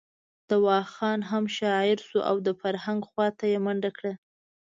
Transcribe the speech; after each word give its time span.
دوا 0.51 0.77
خان 0.93 1.19
هم 1.29 1.43
شاعر 1.57 1.97
شو 2.07 2.19
او 2.29 2.35
د 2.45 2.49
فرهنګ 2.61 3.01
خواته 3.09 3.45
یې 3.51 3.59
منډه 3.65 3.91
کړه. 3.97 4.13